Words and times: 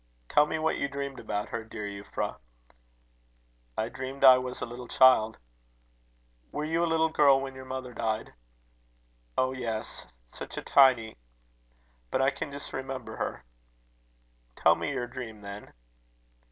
"Tell 0.29 0.47
me 0.47 0.57
what 0.57 0.79
you 0.79 0.87
dreamed 0.87 1.19
about 1.19 1.49
her, 1.49 1.63
dear 1.63 1.85
Euphra." 1.85 2.37
"I 3.77 3.87
dreamed 3.87 4.23
that 4.23 4.31
I 4.31 4.37
was 4.39 4.59
a 4.59 4.65
little 4.65 4.87
child" 4.87 5.37
"Were 6.51 6.65
you 6.65 6.83
a 6.83 6.89
little 6.89 7.09
girl 7.09 7.39
when 7.39 7.53
your 7.53 7.65
mother 7.65 7.93
died?" 7.93 8.33
"Oh, 9.37 9.51
yes; 9.51 10.07
such 10.33 10.57
a 10.57 10.63
tiny! 10.63 11.17
But 12.09 12.19
I 12.23 12.31
can 12.31 12.51
just 12.51 12.73
remember 12.73 13.17
her." 13.17 13.43
"Tell 14.55 14.73
me 14.73 14.89
your 14.89 15.05
dream, 15.05 15.41
then." 15.41 15.71